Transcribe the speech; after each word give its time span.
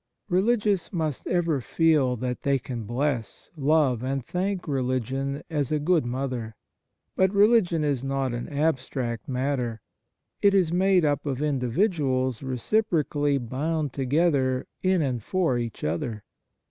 Religious 0.29 0.91
must 0.91 1.27
ever 1.27 1.61
feel 1.61 2.15
that 2.15 2.41
they 2.41 2.57
can 2.57 2.85
bless, 2.85 3.51
love, 3.55 4.01
and 4.03 4.25
thank 4.25 4.67
religion 4.67 5.43
as 5.47 5.71
a 5.71 5.77
good 5.77 6.07
mother. 6.07 6.55
But 7.15 7.31
religion 7.31 7.83
is 7.83 8.03
not 8.03 8.33
an 8.33 8.49
abstract 8.49 9.29
matter; 9.29 9.79
it 10.41 10.55
is 10.55 10.73
made 10.73 11.05
up 11.05 11.27
of 11.27 11.39
individuals 11.39 12.39
reci 12.39 12.81
procally 12.81 13.47
bound 13.47 13.93
together 13.93 14.65
in 14.81 15.03
and 15.03 15.21
for 15.21 15.59
each 15.59 15.83
other. 15.83 16.23